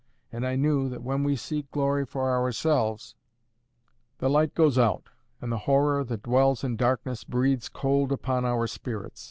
[0.31, 3.13] And I knew that when we seek glory for ourselves,
[4.17, 8.65] the light goes out, and the Horror that dwells in darkness breathes cold upon our
[8.65, 9.19] spirits.